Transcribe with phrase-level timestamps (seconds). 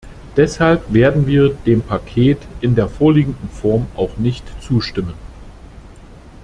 [0.35, 5.13] Deshalb werden wir dem Paket in der vorliegenden Form auch nicht zustimmen.